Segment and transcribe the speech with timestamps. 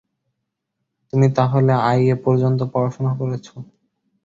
[1.13, 3.45] তুমি তা হলে আইএ পর্যন্ত পড়াশোনা করেছ?